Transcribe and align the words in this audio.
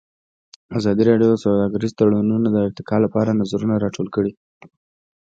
ازادي 0.77 1.03
راډیو 1.09 1.31
د 1.31 1.35
سوداګریز 1.45 1.91
تړونونه 1.99 2.47
د 2.51 2.57
ارتقا 2.67 2.97
لپاره 3.05 3.37
نظرونه 3.41 3.75
راټول 3.85 4.07
کړي. 4.15 4.31